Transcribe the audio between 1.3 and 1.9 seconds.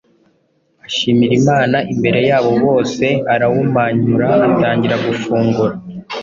Imana